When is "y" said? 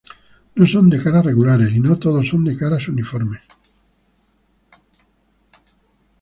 1.75-1.79